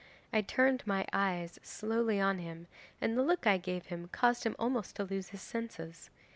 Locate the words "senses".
5.43-6.09